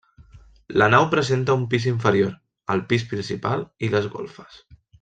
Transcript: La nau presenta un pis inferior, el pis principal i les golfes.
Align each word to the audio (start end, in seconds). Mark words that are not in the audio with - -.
La 0.81 0.87
nau 0.93 1.03
presenta 1.11 1.57
un 1.59 1.67
pis 1.75 1.85
inferior, 1.91 2.31
el 2.77 2.81
pis 2.95 3.05
principal 3.13 3.63
i 3.89 3.91
les 3.97 4.09
golfes. 4.19 4.59